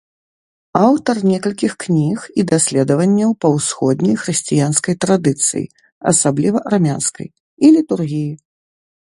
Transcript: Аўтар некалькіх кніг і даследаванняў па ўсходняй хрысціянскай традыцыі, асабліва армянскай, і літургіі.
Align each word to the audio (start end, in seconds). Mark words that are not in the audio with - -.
Аўтар 0.85 1.17
некалькіх 1.31 1.73
кніг 1.83 2.17
і 2.43 2.45
даследаванняў 2.51 3.35
па 3.45 3.53
ўсходняй 3.57 4.17
хрысціянскай 4.23 4.95
традыцыі, 5.05 5.65
асабліва 6.13 6.59
армянскай, 6.71 7.27
і 7.67 7.73
літургіі. 7.77 8.29